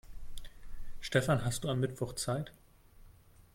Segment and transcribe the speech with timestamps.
[0.99, 2.51] Stefan, hast du am Mittwoch Zeit?